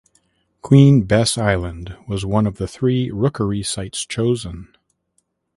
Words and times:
Queen 0.63 1.03
Bess 1.03 1.37
Island 1.37 1.95
was 2.07 2.25
one 2.25 2.47
of 2.47 2.57
three 2.57 3.11
rookery 3.11 3.61
sites 3.61 4.03
chosen. 4.03 4.75